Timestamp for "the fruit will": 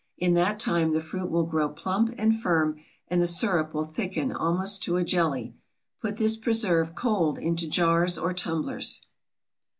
0.93-1.43